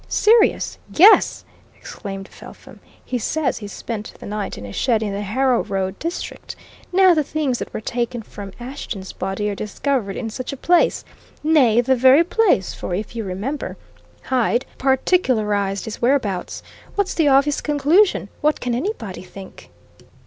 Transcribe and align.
"Serious? 0.07 0.79
Yes!" 0.91 1.45
exclaimed 1.77 2.27
Felpham. 2.27 2.79
"He 3.05 3.19
says 3.19 3.59
he 3.59 3.67
spent 3.67 4.15
the 4.19 4.25
night 4.25 4.57
in 4.57 4.65
a 4.65 4.73
shed 4.73 5.03
in 5.03 5.13
the 5.13 5.21
Harrow 5.21 5.61
Road 5.63 5.99
district. 5.99 6.55
Now 6.91 7.13
the 7.13 7.21
things 7.23 7.59
that 7.59 7.71
were 7.71 7.81
taken 7.81 8.23
from 8.23 8.51
Ashton's 8.59 9.13
body 9.13 9.47
are 9.51 9.53
discovered 9.53 10.15
in 10.17 10.31
such 10.31 10.51
a 10.51 10.57
place 10.57 11.05
nay, 11.43 11.81
the 11.81 11.93
very 11.95 12.23
place; 12.23 12.73
for 12.73 12.95
if 12.95 13.15
you 13.15 13.23
remember, 13.23 13.77
Hyde 14.23 14.65
particularized 14.79 15.85
his 15.85 16.01
whereabouts. 16.01 16.63
What's 16.95 17.13
the 17.13 17.27
obvious 17.27 17.61
conclusion? 17.61 18.29
What 18.41 18.59
can 18.59 18.73
anybody 18.73 19.21
think?" 19.21 19.69